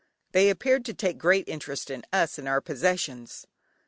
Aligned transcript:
They 0.31 0.49
appeared 0.49 0.83
to 0.85 0.95
take 0.95 1.17
a 1.17 1.19
great 1.19 1.47
interest 1.47 1.91
in 1.91 2.03
us 2.11 2.39
and 2.39 2.47
our 2.47 2.59
possessions. 2.59 3.45